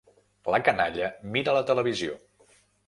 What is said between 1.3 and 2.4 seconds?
mira la televisió.